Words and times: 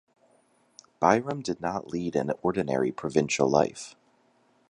Byrom 0.99 1.43
did 1.43 1.61
not 1.61 1.89
lead 1.89 2.15
an 2.15 2.31
ordinary 2.41 2.91
provincial 2.91 3.47
life. 3.47 3.95